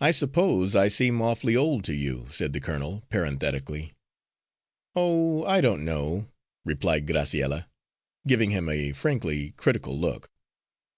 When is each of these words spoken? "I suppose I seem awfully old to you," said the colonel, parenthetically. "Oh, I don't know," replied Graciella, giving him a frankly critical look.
"I 0.00 0.12
suppose 0.12 0.74
I 0.74 0.88
seem 0.88 1.20
awfully 1.20 1.54
old 1.54 1.84
to 1.84 1.92
you," 1.92 2.26
said 2.30 2.54
the 2.54 2.58
colonel, 2.58 3.04
parenthetically. 3.10 3.92
"Oh, 4.94 5.44
I 5.44 5.60
don't 5.60 5.84
know," 5.84 6.30
replied 6.64 7.06
Graciella, 7.06 7.68
giving 8.26 8.48
him 8.48 8.70
a 8.70 8.92
frankly 8.92 9.50
critical 9.50 10.00
look. 10.00 10.30